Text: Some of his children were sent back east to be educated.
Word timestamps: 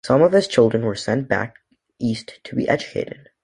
Some 0.03 0.23
of 0.23 0.31
his 0.31 0.47
children 0.47 0.81
were 0.83 0.95
sent 0.95 1.27
back 1.27 1.57
east 1.99 2.39
to 2.45 2.55
be 2.55 2.67
educated. 2.67 3.29